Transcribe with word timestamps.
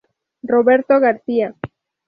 Roberto 0.41 0.99
García. 0.99 1.53